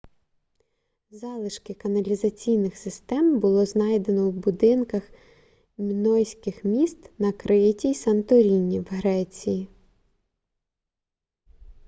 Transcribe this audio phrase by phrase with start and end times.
[1.11, 5.03] залишки каналізаційних систем було знайдено в будинках
[5.77, 9.67] мінойських міст на криті й санторіні в греції